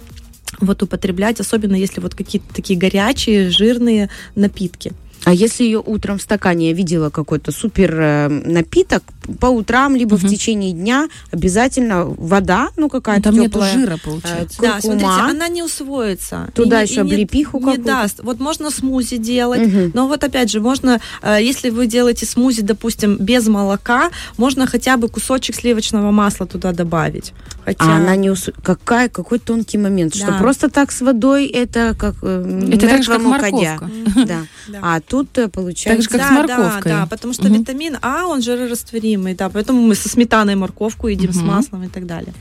вот 0.60 0.82
употреблять, 0.82 1.40
особенно 1.40 1.74
если 1.74 2.00
вот 2.00 2.14
какие-то 2.14 2.54
такие 2.54 2.78
горячие, 2.78 3.50
жирные 3.50 4.08
напитки. 4.36 4.92
А 5.24 5.32
если 5.32 5.64
ее 5.64 5.80
утром 5.84 6.18
в 6.18 6.22
стакане, 6.22 6.68
я 6.70 6.74
видела 6.74 7.10
какой-то 7.10 7.52
супер 7.52 7.94
э, 8.00 8.28
напиток, 8.28 9.02
по 9.38 9.46
утрам, 9.46 9.94
либо 9.94 10.16
в 10.16 10.22
Мгм. 10.24 10.32
течение 10.32 10.72
дня 10.72 11.08
обязательно 11.30 12.04
вода, 12.06 12.70
ну 12.76 12.88
какая-то 12.88 13.24
Там 13.30 13.34
нету 13.34 13.50
теплая, 13.60 13.72
жира, 13.72 13.94
э, 13.94 13.98
получается. 14.04 14.60
Да, 14.60 14.80
смотрите, 14.80 15.06
она 15.06 15.46
не 15.48 15.62
усвоится. 15.62 16.48
Туда 16.54 16.82
И 16.82 16.86
не- 16.86 16.90
еще 16.90 17.00
и 17.02 17.04
не- 17.04 17.12
облепиху 17.12 17.58
не 17.58 17.64
какую-то. 17.64 17.84
даст. 17.84 18.20
Вот 18.22 18.40
можно 18.40 18.70
смузи 18.72 19.18
делать, 19.18 19.60
Мгм. 19.68 19.92
но 19.94 20.08
вот 20.08 20.24
опять 20.24 20.50
же, 20.50 20.60
можно, 20.60 21.00
э, 21.22 21.38
если 21.40 21.70
вы 21.70 21.86
делаете 21.86 22.26
смузи, 22.26 22.62
допустим, 22.62 23.16
без 23.16 23.46
молока, 23.46 24.10
можно 24.38 24.66
хотя 24.66 24.96
бы 24.96 25.08
кусочек 25.08 25.54
сливочного 25.54 26.10
масла 26.10 26.46
туда 26.46 26.72
добавить. 26.72 27.32
Хотя... 27.64 27.84
А 27.84 27.96
она 27.96 28.16
не 28.16 28.30
ус... 28.30 28.50
Какая, 28.62 29.08
какой 29.08 29.38
тонкий 29.38 29.78
момент, 29.78 30.14
что 30.14 30.26
Да. 30.26 30.38
просто 30.38 30.68
так 30.68 30.90
с 30.92 31.00
водой 31.00 31.46
это 31.46 31.94
как 31.98 32.16
э, 32.22 32.70
Это 32.72 32.88
так 32.88 33.02
же, 33.02 33.12
как 33.12 33.22
морковка. 33.22 33.90
Да. 34.26 34.40
Да. 34.68 34.78
А 34.82 35.00
тут 35.00 35.38
э, 35.38 35.48
получается... 35.48 35.88
Так 35.88 36.02
же, 36.02 36.08
как 36.08 36.26
с 36.26 36.30
да, 36.30 36.34
морковкой. 36.34 36.92
Да, 36.92 37.00
да, 37.00 37.06
потому 37.06 37.34
что 37.34 37.48
витамин 37.48 37.98
А, 38.02 38.26
он 38.26 38.42
жирорастворимый, 38.42 39.34
да, 39.34 39.48
поэтому 39.48 39.80
мы 39.80 39.94
со 39.94 40.08
сметаной 40.08 40.54
морковку 40.54 41.08
едим 41.08 41.32
с 41.32 41.40
маслом 41.42 41.84
и 41.84 41.88
так 41.88 42.06
далее. 42.06 42.32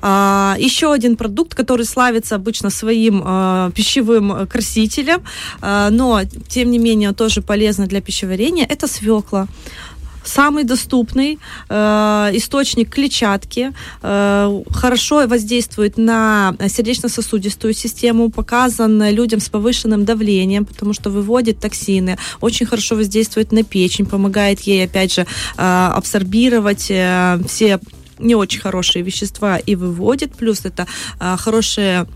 А, 0.00 0.56
еще 0.58 0.92
один 0.92 1.16
продукт, 1.16 1.54
который 1.54 1.86
славится 1.86 2.36
обычно 2.36 2.70
своим 2.70 3.22
э, 3.24 3.70
пищевым 3.74 4.46
красителем, 4.46 5.22
но, 5.60 6.22
тем 6.48 6.70
не 6.70 6.78
менее, 6.78 7.12
тоже 7.12 7.42
полезно 7.42 7.86
для 7.86 8.00
пищеварения, 8.00 8.66
это 8.68 8.86
свекла. 8.86 9.46
Самый 10.24 10.64
доступный 10.64 11.38
э, 11.68 12.30
источник 12.34 12.90
клетчатки, 12.94 13.72
э, 14.02 14.62
хорошо 14.70 15.26
воздействует 15.26 15.98
на 15.98 16.54
сердечно-сосудистую 16.68 17.74
систему, 17.74 18.30
показан 18.30 19.10
людям 19.10 19.40
с 19.40 19.48
повышенным 19.48 20.04
давлением, 20.04 20.64
потому 20.64 20.92
что 20.92 21.10
выводит 21.10 21.58
токсины, 21.60 22.18
очень 22.40 22.66
хорошо 22.66 22.96
воздействует 22.96 23.52
на 23.52 23.62
печень, 23.62 24.06
помогает 24.06 24.60
ей, 24.60 24.84
опять 24.84 25.12
же, 25.14 25.22
э, 25.22 25.26
абсорбировать 25.56 26.86
э, 26.90 27.38
все 27.48 27.80
не 28.18 28.34
очень 28.34 28.60
хорошие 28.60 29.02
вещества 29.02 29.58
и 29.58 29.74
выводит, 29.74 30.34
плюс 30.34 30.64
это 30.64 30.86
э, 31.20 31.36
хорошие 31.38 32.06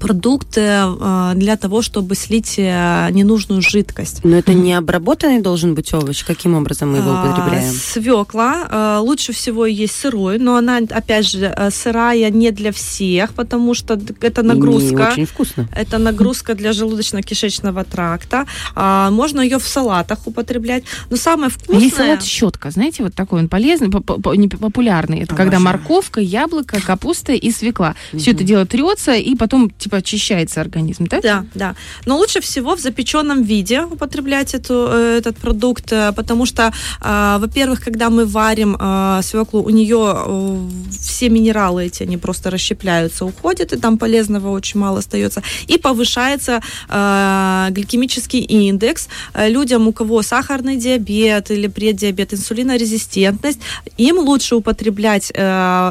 продукты 0.00 0.60
э, 0.62 1.32
для 1.34 1.56
того, 1.56 1.82
чтобы 1.82 2.14
слить 2.14 2.54
э, 2.58 3.08
ненужную 3.10 3.62
жидкость. 3.62 4.20
Но 4.24 4.36
это 4.36 4.54
не 4.54 4.74
обработанный 4.74 5.40
должен 5.40 5.74
быть 5.74 5.92
овощ. 5.94 6.24
Каким 6.24 6.54
образом 6.54 6.92
мы 6.92 6.98
его 6.98 7.10
А, 7.12 7.24
употребляем? 7.24 7.72
Свекла 7.74 8.66
э, 8.70 8.98
лучше 9.00 9.32
всего 9.32 9.66
есть 9.66 9.94
сырой, 9.94 10.38
но 10.38 10.56
она, 10.56 10.78
опять 10.78 11.28
же, 11.28 11.54
сырая 11.70 12.30
не 12.30 12.50
для 12.50 12.72
всех, 12.72 13.32
потому 13.34 13.74
что 13.74 13.94
это 14.20 14.40
И 14.40 14.44
не 14.44 14.48
нагрузка. 14.48 15.08
очень 15.12 15.26
вкусно. 15.26 15.68
Это 15.74 15.98
нагрузка 15.98 16.54
для 16.54 16.70
желудочно-кишечного 16.70 17.84
тракта. 17.84 18.46
А, 18.74 19.10
можно 19.10 19.40
ее 19.40 19.58
в 19.58 19.66
салатах 19.66 20.26
употреблять. 20.26 20.84
Но 21.10 21.16
самое 21.16 21.48
А 21.48 21.50
вкусное... 21.50 21.80
Есть 21.80 21.96
салат 21.96 22.22
щетка, 22.22 22.70
знаете, 22.70 23.02
вот 23.02 23.14
такой 23.14 23.40
он 23.40 23.48
полезный, 23.48 23.90
популярный. 23.90 25.20
Это 25.20 25.34
когда 25.34 25.56
Обожаю. 25.56 25.64
морковка, 25.78 26.20
яблоко, 26.20 26.80
капуста 26.80 27.32
и 27.32 27.50
свекла. 27.50 27.94
Все 28.16 28.32
это 28.32 28.44
дело 28.44 28.66
трется, 28.66 29.14
и 29.14 29.34
потом 29.34 29.70
типа 29.86 29.98
очищается 29.98 30.60
организм, 30.60 31.06
да? 31.06 31.20
Да, 31.20 31.44
да. 31.54 31.74
Но 32.06 32.16
лучше 32.16 32.40
всего 32.40 32.74
в 32.74 32.80
запеченном 32.80 33.42
виде 33.44 33.82
употреблять 33.82 34.54
эту, 34.54 34.88
э, 34.90 35.18
этот 35.18 35.36
продукт, 35.36 35.92
э, 35.92 36.12
потому 36.12 36.46
что, 36.46 36.72
э, 37.02 37.36
во-первых, 37.38 37.84
когда 37.84 38.10
мы 38.10 38.24
варим 38.24 38.76
э, 38.78 39.20
свеклу, 39.22 39.62
у 39.62 39.70
нее 39.70 40.14
э, 40.16 40.56
все 40.90 41.28
минералы 41.28 41.86
эти, 41.86 42.02
они 42.02 42.16
просто 42.16 42.50
расщепляются, 42.50 43.24
уходят, 43.24 43.72
и 43.72 43.76
там 43.76 43.96
полезного 43.98 44.50
очень 44.50 44.80
мало 44.80 44.98
остается. 44.98 45.42
И 45.68 45.78
повышается 45.78 46.60
э, 46.88 47.68
гликемический 47.70 48.40
индекс. 48.40 49.08
Людям, 49.34 49.86
у 49.88 49.92
кого 49.92 50.22
сахарный 50.22 50.76
диабет 50.76 51.50
или 51.50 51.68
преддиабет, 51.68 52.34
инсулинорезистентность, 52.34 53.60
им 53.98 54.18
лучше 54.18 54.56
употреблять 54.56 55.32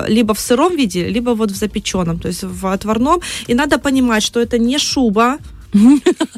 либо 0.08 0.34
в 0.34 0.40
сыром 0.40 0.76
виде, 0.76 1.08
либо 1.10 1.36
вот 1.36 1.52
в 1.52 1.56
запеченном, 1.56 2.20
то 2.20 2.28
есть 2.28 2.44
в 2.44 2.68
отварном. 2.68 3.22
И 3.48 3.54
надо 3.54 3.75
понимать, 3.78 4.24
что 4.24 4.40
это 4.40 4.58
не 4.58 4.78
шуба, 4.78 5.38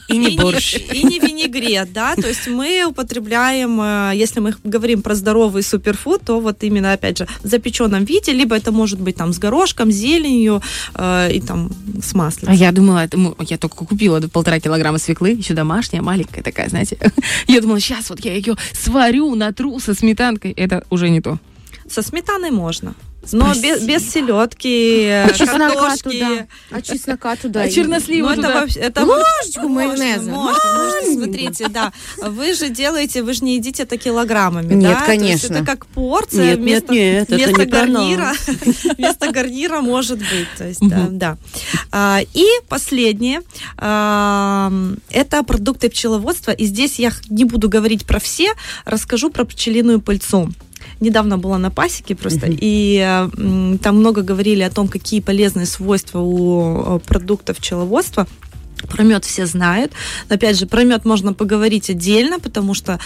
И 0.07 0.17
не 0.17 0.35
борщ. 0.35 0.75
и 0.93 1.03
не 1.03 1.19
винегрет, 1.19 1.93
да, 1.93 2.15
то 2.15 2.27
есть 2.27 2.47
мы 2.47 2.85
употребляем, 2.87 3.79
э, 3.79 4.13
если 4.15 4.39
мы 4.39 4.55
говорим 4.63 5.03
про 5.03 5.13
здоровый 5.13 5.61
суперфуд, 5.61 6.21
то 6.25 6.39
вот 6.39 6.63
именно, 6.63 6.93
опять 6.93 7.19
же, 7.19 7.27
в 7.43 7.47
запеченном 7.47 8.03
виде, 8.03 8.31
либо 8.33 8.55
это 8.55 8.71
может 8.71 8.99
быть 8.99 9.15
там 9.15 9.33
с 9.33 9.37
горошком, 9.37 9.91
зеленью 9.91 10.63
э, 10.95 11.33
и 11.33 11.39
там 11.41 11.69
с 12.01 12.15
А 12.15 12.17
маслицей. 12.17 12.55
я 12.55 12.71
думала, 12.71 13.03
это, 13.05 13.19
я 13.47 13.57
только 13.59 13.75
купила 13.85 14.19
полтора 14.21 14.59
килограмма 14.59 14.97
свеклы, 14.97 15.29
еще 15.33 15.53
домашняя, 15.53 16.01
маленькая 16.01 16.41
такая, 16.41 16.67
знаете. 16.69 16.97
Я 17.47 17.61
думала, 17.61 17.79
сейчас 17.79 18.09
вот 18.09 18.19
я 18.25 18.33
ее 18.33 18.55
сварю, 18.73 19.35
натру 19.35 19.79
со 19.79 19.93
сметанкой. 19.93 20.51
Это 20.53 20.83
уже 20.89 21.09
не 21.09 21.21
то. 21.21 21.37
Со 21.87 22.01
сметаной 22.01 22.49
можно. 22.51 22.95
Но 23.31 23.53
без, 23.53 23.57
Спасибо. 23.77 23.85
без 23.87 24.11
селедки, 24.11 25.05
А 25.09 25.27
картошки. 25.29 26.03
туда. 26.03 26.47
А 26.71 26.81
чеснока 26.81 27.35
туда. 27.35 27.61
А 27.61 27.69
чернослива 27.69 28.29
это 28.31 28.35
туда. 28.41 28.53
вообще, 28.61 28.79
это 28.79 29.05
Ложечку 29.05 29.67
можно, 29.67 29.97
майонеза. 29.97 30.31
Можно, 30.31 30.61
можно. 30.77 31.13
Смотрите, 31.13 31.67
да. 31.67 31.91
Вы 32.17 32.53
же 32.53 32.69
делаете, 32.69 33.23
вы 33.23 33.33
же 33.33 33.43
не 33.43 33.55
едите 33.55 33.83
это 33.83 33.97
килограммами, 33.97 34.73
Нет, 34.73 34.83
да? 34.93 35.05
То 35.05 35.11
есть 35.11 35.21
конечно. 35.23 35.53
это 35.55 35.65
как 35.65 35.85
порция 35.87 36.55
Нет, 36.55 36.57
нет, 36.57 36.59
вместо, 36.59 36.93
нет, 36.93 37.23
это 37.29 37.35
вместо 37.35 37.57
нас. 37.57 37.67
гарнира. 37.67 38.33
Вместо 38.97 39.31
гарнира 39.31 39.81
может 39.81 40.19
быть. 40.19 40.47
То 40.57 40.67
есть, 40.67 40.79
да, 40.81 41.07
да. 41.09 41.37
А, 41.91 42.19
И 42.33 42.45
последнее. 42.69 43.41
а, 43.77 44.71
Это 45.09 45.43
продукты 45.43 45.89
пчеловодства. 45.89 46.51
И 46.51 46.65
здесь 46.65 46.99
я 46.99 47.11
не 47.29 47.45
буду 47.45 47.69
говорить 47.69 48.05
про 48.05 48.19
все, 48.19 48.53
расскажу 48.85 49.29
про 49.29 49.45
пчелиную 49.45 50.01
пыльцу. 50.01 50.49
Недавно 50.99 51.37
была 51.37 51.57
на 51.57 51.69
пасеке 51.69 52.15
просто, 52.15 52.47
и 52.49 52.97
э, 52.97 53.77
там 53.81 53.97
много 53.97 54.21
говорили 54.23 54.63
о 54.63 54.71
том, 54.71 54.87
какие 54.87 55.21
полезные 55.21 55.65
свойства 55.65 56.19
у 56.19 56.97
э, 56.97 56.99
продуктов 56.99 57.57
пчеловодства. 57.57 58.27
Про 58.89 59.03
мед 59.03 59.25
все 59.25 59.45
знают. 59.45 59.91
Опять 60.29 60.57
же, 60.59 60.65
про 60.65 60.83
мед 60.83 61.05
можно 61.05 61.33
поговорить 61.33 61.89
отдельно, 61.89 62.39
потому 62.39 62.73
что 62.73 62.99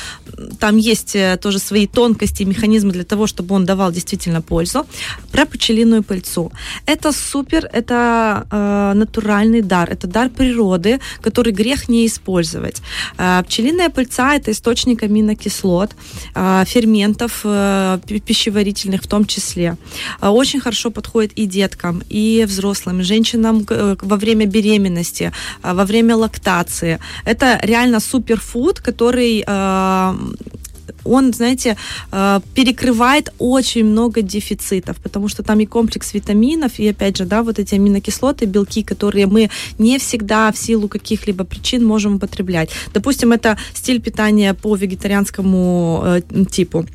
там 0.60 0.78
есть 0.78 1.16
э, 1.16 1.38
тоже 1.42 1.60
свои 1.60 1.88
тонкости 1.88 2.44
и 2.44 2.46
механизмы 2.46 2.92
для 2.92 3.04
того, 3.04 3.28
чтобы 3.28 3.56
он 3.56 3.66
давал 3.66 3.92
действительно 3.92 4.42
пользу. 4.42 4.86
Про 5.32 5.46
пчелиную 5.46 6.04
пыльцу. 6.04 6.51
Это 6.86 7.12
супер, 7.12 7.70
это 7.74 8.46
э, 8.51 8.94
натуральный 8.96 9.62
дар, 9.62 9.90
это 9.90 10.08
дар 10.08 10.30
природы, 10.30 11.00
который 11.22 11.54
грех 11.54 11.90
не 11.90 12.06
использовать. 12.06 12.82
Э, 13.18 13.44
пчелиная 13.48 13.90
пыльца– 13.90 14.36
это 14.36 14.51
источник 14.51 15.04
аминокислот, 15.04 15.92
э, 16.36 16.63
ферментов 16.68 17.42
э, 17.44 18.00
пи- 18.06 18.20
пищеварительных 18.20 19.04
в 19.04 19.08
том 19.08 19.25
числе. 19.25 19.78
Э, 20.22 20.28
Очень 20.28 20.60
хорошо 20.60 20.92
подходит 20.92 21.32
и 21.36 21.46
деткам, 21.46 22.04
и 22.10 22.46
взрослым, 22.48 23.00
и 23.00 23.04
женщинам 23.04 23.66
э, 23.70 23.96
во 24.01 24.18
время 24.18 24.46
беременности, 24.46 25.32
во 25.63 25.86
время 25.86 26.15
лактации. 26.15 27.00
Это 27.25 27.60
реально 27.63 28.00
суперфуд, 28.00 28.80
который 28.80 29.44
э, 29.46 30.15
он, 31.03 31.34
знаете, 31.34 31.77
э, 32.12 32.39
перекрывает 32.53 33.34
очень 33.39 33.86
много 33.86 34.22
дефицитов, 34.22 34.98
потому 34.98 35.27
что 35.27 35.44
там 35.44 35.60
и 35.60 35.65
комплекс 35.65 36.13
витаминов, 36.13 36.80
и 36.80 36.88
опять 36.88 37.18
же, 37.18 37.25
да, 37.25 37.44
вот 37.44 37.60
эти 37.60 37.75
аминокислоты, 37.75 38.46
белки, 38.46 38.84
которые 38.84 39.27
мы 39.27 39.50
не 39.80 39.98
всегда 39.98 40.51
в 40.51 40.58
силу 40.58 40.88
каких-либо 40.88 41.44
причин 41.44 41.86
можем 41.86 42.15
употреблять. 42.15 42.70
Допустим, 42.94 43.32
это 43.32 43.58
стиль 43.74 44.01
питания 44.01 44.53
по 44.53 44.75
вегетарианскому 44.75 46.01
э, 46.06 46.22
типу. 46.51 46.86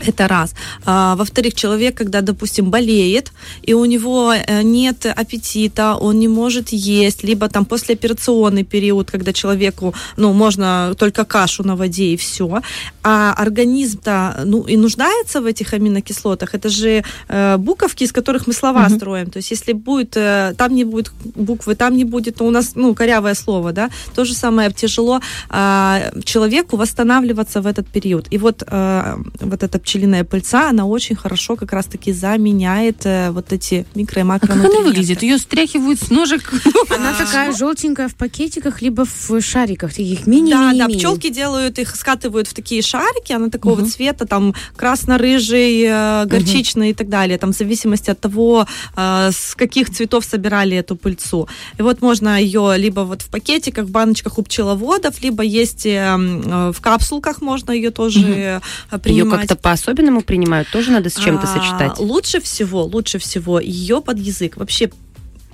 Это 0.00 0.28
раз. 0.28 0.54
А, 0.84 1.14
во-вторых, 1.16 1.54
человек, 1.54 1.96
когда, 1.96 2.20
допустим, 2.20 2.70
болеет, 2.70 3.32
и 3.62 3.74
у 3.74 3.84
него 3.84 4.32
э, 4.34 4.62
нет 4.62 5.06
аппетита, 5.06 5.96
он 5.96 6.18
не 6.18 6.28
может 6.28 6.68
есть, 6.68 7.24
либо 7.24 7.48
там 7.48 7.64
послеоперационный 7.64 8.64
период, 8.64 9.10
когда 9.10 9.32
человеку, 9.32 9.94
ну, 10.16 10.32
можно 10.32 10.94
только 10.98 11.24
кашу 11.24 11.64
на 11.64 11.76
воде 11.76 12.12
и 12.12 12.16
все, 12.16 12.60
а 13.02 13.32
организм-то, 13.32 14.42
ну, 14.44 14.62
и 14.62 14.76
нуждается 14.76 15.40
в 15.40 15.46
этих 15.46 15.72
аминокислотах. 15.74 16.54
Это 16.54 16.68
же 16.68 17.02
э, 17.28 17.56
буковки, 17.56 18.04
из 18.04 18.12
которых 18.12 18.46
мы 18.46 18.52
слова 18.52 18.82
Мгм. 18.82 18.96
строим. 18.96 19.30
То 19.30 19.38
есть, 19.38 19.50
если 19.50 19.72
будет, 19.72 20.16
э, 20.16 20.54
там 20.56 20.74
не 20.74 20.84
будет 20.84 21.12
буквы, 21.34 21.74
там 21.74 21.96
не 21.96 22.04
будет, 22.04 22.36
то 22.36 22.44
у 22.44 22.50
нас, 22.50 22.72
ну, 22.74 22.94
корявое 22.94 23.34
слово, 23.34 23.72
да, 23.72 23.90
то 24.14 24.24
же 24.24 24.34
самое 24.34 24.72
тяжело 24.72 25.20
а, 25.48 26.10
человеку 26.24 26.76
восстанавливаться 26.76 27.60
в 27.60 27.66
этот 27.66 27.86
период. 27.86 28.26
И 28.30 28.38
вот, 28.38 28.62
э, 28.66 29.16
вот 29.40 29.62
эта 29.62 29.78
пчелиная 29.86 30.24
пыльца, 30.24 30.68
она 30.70 30.84
очень 30.84 31.14
хорошо 31.14 31.54
как 31.54 31.72
раз-таки 31.72 32.12
заменяет 32.12 33.06
э, 33.06 33.30
вот 33.30 33.52
эти 33.52 33.86
микро 33.94 34.20
и 34.22 34.24
А 34.28 34.38
как 34.40 34.50
она 34.50 34.68
выглядит? 34.80 35.22
Ее 35.22 35.38
стряхивают 35.38 36.00
с 36.00 36.10
ножек. 36.10 36.52
Она 36.90 37.12
такая 37.12 37.52
желтенькая 37.52 38.08
в 38.08 38.16
пакетиках, 38.16 38.82
либо 38.82 39.04
в 39.04 39.40
шариках, 39.40 39.90
таких 39.90 40.24
Да, 40.24 40.30
мини-мини. 40.30 40.78
да, 40.78 40.88
пчелки 40.88 41.30
делают 41.30 41.78
их, 41.78 41.94
скатывают 41.94 42.48
в 42.48 42.54
такие 42.54 42.82
шарики, 42.82 43.32
она 43.32 43.48
такого 43.48 43.86
цвета, 43.86 44.26
там 44.26 44.54
красно-рыжий, 44.76 45.84
э, 45.86 46.24
горчичный 46.26 46.90
и 46.90 46.94
так 46.94 47.08
далее, 47.08 47.38
там 47.38 47.52
в 47.52 47.56
зависимости 47.56 48.10
от 48.10 48.18
того, 48.20 48.66
э, 48.96 49.30
с 49.32 49.54
каких 49.54 49.90
цветов 49.90 50.24
собирали 50.24 50.76
эту 50.76 50.96
пыльцу. 50.96 51.48
И 51.78 51.82
вот 51.82 52.02
можно 52.02 52.40
ее 52.40 52.74
либо 52.76 53.00
вот 53.00 53.22
в 53.22 53.28
пакетиках, 53.30 53.84
в 53.86 53.90
баночках 53.90 54.38
у 54.38 54.42
пчеловодов, 54.42 55.22
либо 55.22 55.42
есть 55.44 55.86
э, 55.86 55.90
э, 55.90 56.72
в 56.74 56.80
капсулках 56.80 57.40
можно 57.40 57.70
ее 57.70 57.90
тоже 57.90 58.20
э, 58.20 58.60
Ее 58.92 58.98
принимать. 58.98 59.40
как-то 59.40 59.56
по-особенному 59.80 60.22
принимают, 60.22 60.68
тоже 60.72 60.90
надо 60.90 61.08
с 61.10 61.14
чем-то 61.16 61.44
А, 61.44 61.46
сочетать. 61.46 61.98
Лучше 61.98 62.40
всего, 62.40 62.84
лучше 62.84 63.18
всего 63.18 63.60
ее 63.60 64.00
под 64.00 64.18
язык. 64.18 64.56
Вообще 64.56 64.90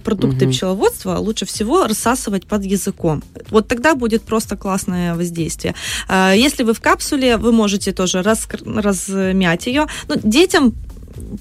продукты 0.05 0.47
Мгм. 0.47 0.52
пчеловодства 0.52 1.19
лучше 1.19 1.45
всего 1.45 1.87
рассасывать 1.87 2.47
под 2.47 2.64
языком. 2.64 3.23
Вот 3.50 3.69
тогда 3.69 3.95
будет 3.95 4.23
просто 4.23 4.57
классное 4.57 5.14
воздействие. 5.14 5.75
А, 6.09 6.33
Если 6.35 6.64
вы 6.64 6.73
в 6.73 6.81
капсуле, 6.81 7.37
вы 7.37 7.52
можете 7.52 7.93
тоже 7.93 8.19
раскр- 8.21 8.81
размять 8.81 9.67
ее. 9.67 9.87
Ну, 10.09 10.14
детям 10.25 10.73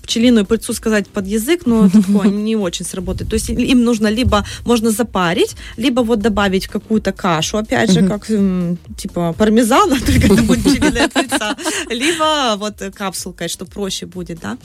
пчелиную 0.04 0.46
пыльцу 0.46 0.74
сказать 0.74 1.08
под 1.08 1.26
язык, 1.28 1.62
но 1.66 1.86
это 1.86 2.02
такое 2.04 2.28
не 2.30 2.58
очень 2.58 2.86
сработает. 2.86 3.30
То 3.30 3.36
есть 3.36 3.50
им 3.50 3.84
нужно 3.86 4.10
либо 4.10 4.44
можно 4.66 4.92
запарить, 4.92 5.56
либо 5.78 6.02
вот 6.02 6.20
добавить 6.20 6.68
какую-то 6.68 7.14
кашу, 7.14 7.58
опять 7.58 7.90
же, 7.92 8.06
как 8.08 8.30
м, 8.30 8.78
типа 8.98 9.34
пармезана, 9.38 9.96
только 10.06 10.34
это 10.34 10.44
будет 10.44 10.64
пчелиная 10.66 11.08
пыльца, 11.42 11.56
либо 11.90 12.56
вот 12.58 12.82
капсулкой, 12.96 13.48
что 13.50 13.66
проще 13.66 14.06
будет, 14.06 14.40
да. 14.40 14.58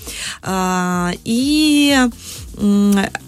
А, 0.43 1.13
И 1.25 1.97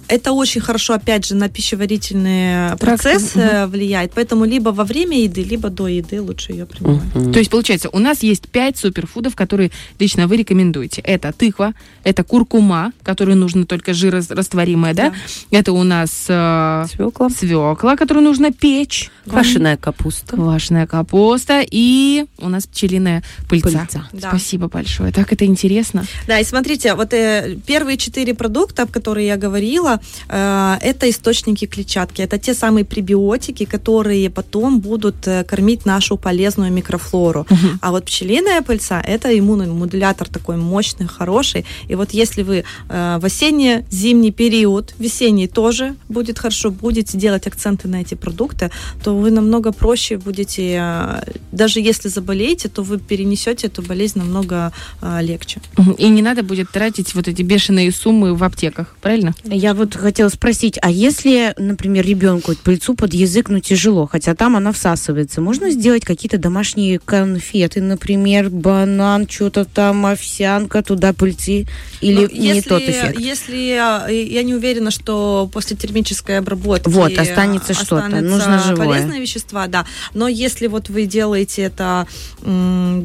это 0.09 0.33
очень 0.33 0.61
хорошо, 0.63 0.95
опять 0.95 1.27
же, 1.27 1.35
на 1.35 1.49
пищеварительный 1.51 2.77
процесс 2.79 3.33
э, 3.37 3.67
влияет, 3.67 4.13
поэтому 4.15 4.47
либо 4.47 4.71
во 4.71 4.85
время 4.85 5.21
еды, 5.23 5.43
либо 5.43 5.69
до 5.69 5.87
еды 5.87 6.23
лучше 6.23 6.53
ее 6.53 6.65
принимать. 6.65 7.33
То 7.33 7.39
есть, 7.39 7.51
получается, 7.51 7.91
у 7.91 7.99
нас 7.99 8.23
есть 8.23 8.49
пять 8.49 8.79
суперфудов, 8.79 9.37
которые 9.37 9.71
лично 9.99 10.27
вы 10.27 10.39
рекомендуете. 10.39 11.03
Это 11.03 11.33
тыква, 11.33 11.75
это 12.05 12.25
куркума, 12.25 12.93
которую 13.03 13.37
нужно 13.37 13.67
только 13.67 13.93
жирорастворимая, 13.93 14.95
да? 14.95 15.13
Это 15.51 15.73
у 15.73 15.83
нас 15.83 16.25
э, 16.29 16.87
Свекла. 16.91 17.29
свекла, 17.29 17.97
которую 17.97 18.25
нужно 18.25 18.51
печь, 18.51 19.11
Квашеная 19.29 19.77
капуста. 19.77 20.37
квашеная 20.37 20.87
капуста 20.87 21.63
и 21.71 22.25
у 22.39 22.49
нас 22.49 22.67
пчелиная 22.67 23.23
пыльца. 23.49 23.71
Пыльца. 23.71 24.09
Да. 24.13 24.29
Спасибо 24.29 24.69
большое. 24.69 25.13
Так 25.13 25.33
это 25.33 25.45
интересно. 25.45 26.05
Да, 26.27 26.39
и 26.39 26.45
смотрите, 26.45 26.95
вот 26.95 27.13
э, 27.13 27.57
первые 27.67 27.97
четыре 27.97 28.35
продукта, 28.35 28.83
о 28.83 28.87
которых 28.87 29.25
я 29.25 29.37
говорила, 29.37 30.01
э, 30.29 30.77
это 30.81 31.09
источники 31.09 31.67
клетчатки. 31.67 32.23
Это 32.23 32.39
те 32.39 32.55
самые 32.55 32.85
пребиотики, 32.85 33.65
которые 33.65 34.31
потом 34.31 34.81
будут 34.81 35.27
э, 35.27 35.45
кормить 35.45 35.87
нашу 35.87 36.17
полезную 36.17 36.73
микрофлору. 36.73 37.47
А 37.81 37.91
вот 37.91 38.05
пчелиная 38.05 38.63
пыльца– 38.63 39.01
это 39.07 39.39
иммуномодулятор 39.39 40.29
такой 40.29 40.57
мощный, 40.57 41.07
хороший. 41.07 41.65
И 41.89 41.95
вот 41.95 42.11
если 42.11 42.43
вы 42.43 42.65
э, 42.89 43.19
в 43.21 43.25
осенне-зимний 43.25 44.33
период, 44.33 44.95
весенний 44.99 45.49
тоже 45.49 45.95
будет 46.09 46.39
хорошо, 46.39 46.71
будете 46.71 47.19
делать 47.19 47.47
акценты 47.47 47.89
на 47.89 48.01
эти 48.01 48.15
продукты, 48.15 48.71
то 49.03 49.17
вы 49.17 49.31
намного 49.31 49.73
проще 49.73 50.17
будете, 50.17 50.79
э, 50.81 51.23
даже 51.53 51.81
если 51.81 52.09
заболеете, 52.09 52.69
то 52.69 52.83
вы 52.83 52.99
перенесете 52.99 53.28
эту 53.65 53.83
болезнь 53.83 54.19
намного 54.19 54.73
э, 55.01 55.19
легче. 55.23 55.61
И 55.99 56.09
не 56.09 56.23
надо 56.23 56.43
будет 56.43 56.71
тратить 56.71 57.15
вот 57.15 57.29
эти 57.29 57.43
бешеные 57.43 57.93
суммы 57.93 58.35
в 58.35 58.45
аптеках, 58.45 58.95
правильно? 59.01 59.35
Я 59.45 59.75
вот 59.75 59.95
хотела 59.95 60.29
спросить, 60.29 60.79
а 60.83 60.91
если, 60.91 61.55
например, 61.59 62.07
ребенку 62.07 62.55
пыльцу 62.63 62.95
под 62.95 63.15
язык, 63.15 63.49
ну, 63.49 63.61
тяжело, 63.61 64.07
хотя 64.07 64.35
там 64.35 64.57
она 64.57 64.73
всасывается, 64.73 65.41
можно 65.41 65.71
сделать 65.71 66.05
какие-то 66.05 66.39
домашние 66.39 66.99
конфеты, 66.99 67.81
например, 67.81 68.51
банан, 68.51 69.29
что-то 69.29 69.65
там, 69.65 70.07
овсянка, 70.07 70.83
туда 70.83 71.13
пыльцы, 71.13 71.67
или 72.01 72.27
Ну, 72.27 72.29
не 72.33 72.49
если, 72.49 72.69
тот 72.69 72.83
эффект? 72.83 73.19
Если 73.19 74.09
э, 74.09 74.25
я 74.27 74.43
не 74.43 74.55
уверена, 74.55 74.91
что 74.91 75.49
после 75.53 75.77
термической 75.77 76.39
обработки 76.39 76.89
Вот, 76.89 77.17
останется 77.19 77.75
что-то, 77.75 78.09
нужно 78.21 78.59
живое. 78.61 78.87
полезные 78.89 79.21
вещества, 79.21 79.67
да. 79.67 79.85
Но 80.15 80.29
если 80.29 80.67
вот 80.67 80.89
вы 80.89 81.07
делаете 81.07 81.63
это, 81.63 82.07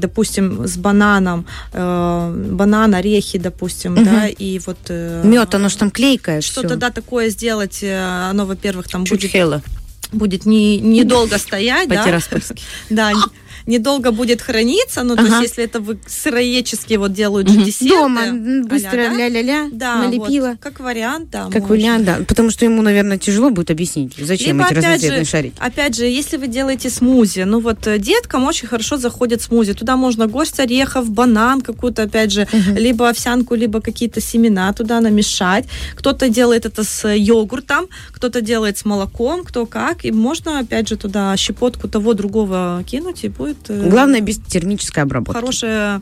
допустим, 0.04 0.68
с 0.68 0.76
бананом, 0.78 1.46
э, 1.72 2.50
банан, 2.52 2.94
орехи, 2.94 3.40
допустим, 3.40 3.94
Мгм. 3.94 4.04
да, 4.06 4.28
и 4.28 4.60
вот 4.66 4.78
э, 4.90 5.22
Мед, 5.24 5.56
оно 5.56 5.70
же 5.70 5.78
там 5.78 5.92
клейкое 5.92 6.42
что-то 6.42 6.76
да 6.76 6.90
такое 6.90 7.30
сделать, 7.30 7.80
э, 7.82 8.30
оно, 8.30 8.46
во-первых, 8.46 8.88
там 8.90 9.06
Чуть 9.06 9.22
будет, 9.22 9.32
хела. 9.32 9.62
будет 10.12 10.46
не, 10.46 10.80
недолго 10.80 11.38
стоять, 11.38 11.88
да, 11.88 12.20
да, 12.90 13.12
недолго 13.66 14.12
будет 14.12 14.42
храниться, 14.42 15.04
ну, 15.04 15.16
то 15.16 15.22
Ага. 15.24 15.40
есть, 15.40 15.50
если 15.52 15.64
это 15.64 15.80
вы 15.80 15.98
сыроедчески 16.06 16.96
вот 16.96 17.14
делают 17.14 17.50
же 17.50 17.58
десерты, 17.64 17.90
Дома 17.96 18.22
быстро 18.68 18.90
а-ля, 18.92 19.10
да? 19.10 19.16
ля-ля-ля, 19.18 19.70
Да, 19.72 19.96
налепила. 20.04 20.50
вот, 20.50 20.58
как 20.60 20.80
вариант, 20.80 21.30
да. 21.32 21.46
Как 21.52 21.62
можно. 21.62 21.68
вариант, 21.76 22.06
да. 22.06 22.18
Потому 22.28 22.50
что 22.50 22.66
ему, 22.66 22.82
наверное, 22.82 23.18
тяжело 23.18 23.50
будет 23.50 23.72
объяснить, 23.72 24.14
зачем 24.18 24.58
Либо, 24.58 24.68
эти 24.70 24.74
разноцветные 24.76 25.24
же, 25.24 25.30
шарики. 25.30 25.56
Опять 25.60 25.96
же, 25.96 26.06
если 26.06 26.38
вы 26.38 26.48
делаете 26.48 26.90
смузи, 26.90 27.42
ну 27.42 27.60
вот 27.60 27.88
э, 27.88 28.00
деткам 28.00 28.44
очень 28.46 28.68
хорошо 28.68 28.98
заходит 28.98 29.42
смузи. 29.42 29.74
Туда 29.74 29.96
можно 29.98 30.28
горсть 30.28 30.60
орехов, 30.60 31.10
банан 31.10 31.62
какую-то, 31.62 32.04
опять 32.04 32.32
же, 32.32 32.48
либо 32.76 33.10
овсянку, 33.10 33.56
либо 33.56 33.82
какие-то 33.82 34.22
семена 34.22 34.74
туда 34.74 35.00
намешать. 35.02 35.66
Кто-то 35.96 36.30
делает 36.30 36.66
это 36.66 36.84
с 36.84 37.08
йогуртом, 37.08 37.88
кто-то 38.12 38.42
делает 38.42 38.78
с 38.78 38.86
молоком, 38.86 39.44
кто 39.44 39.66
как. 39.66 40.06
И 40.06 40.12
можно, 40.12 40.60
опять 40.60 40.88
же, 40.90 40.98
туда 40.98 41.36
щепотку 41.38 41.88
того 41.88 42.14
другого 42.14 42.84
кинуть, 42.86 43.24
и 43.24 43.30
будет 43.30 43.53
э, 43.68 43.90
Главное, 43.90 44.22
без 44.22 44.38
термической 44.40 45.04
обработки. 45.04 45.40
хорошая, 45.40 46.02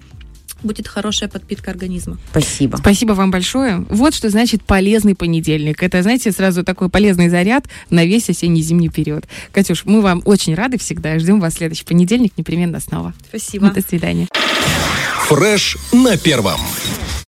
будет 0.64 0.88
хорошая 0.88 1.30
подпитка 1.30 1.72
организма. 1.72 2.18
Спасибо. 2.32 2.78
Спасибо 2.78 3.14
вам 3.14 3.32
большое. 3.32 3.86
Вот 3.90 4.14
что 4.14 4.30
значит 4.30 4.64
полезный 4.64 5.16
понедельник. 5.16 5.82
Это, 5.84 6.02
знаете, 6.04 6.32
сразу 6.32 6.64
такой 6.64 6.90
полезный 6.90 7.30
заряд 7.30 7.66
на 7.90 8.06
весь 8.06 8.30
осенне-зимний 8.30 8.90
период. 8.90 9.26
Катюш, 9.52 9.86
мы 9.86 10.02
вам 10.02 10.22
очень 10.26 10.56
рады 10.56 10.78
всегда. 10.78 11.18
Ждем 11.20 11.40
вас 11.40 11.54
в 11.54 11.58
следующий 11.58 11.86
понедельник 11.86 12.34
непременно 12.38 12.80
снова. 12.80 13.14
Спасибо. 13.30 13.72
До 13.72 13.82
свидания. 13.82 14.28
Фреш 15.28 15.78
на 15.94 16.18
первом. 16.18 16.60